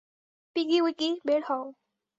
[0.55, 1.63] পিগি-উইগি, বের হও।